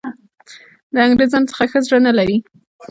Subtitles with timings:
[0.93, 2.37] د انګرېزانو څخه ښه زړه نه لري.